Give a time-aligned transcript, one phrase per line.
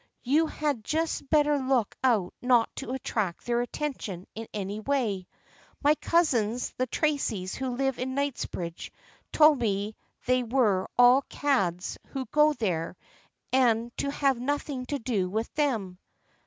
[0.23, 5.27] You had just better look out not to attract their attention in any way.
[5.83, 8.91] My cousins the Tracys, who live in Kingsbridge,
[9.31, 9.95] told me
[10.25, 12.97] they were all cads who go there,
[13.53, 15.99] and to have nothing to do with them."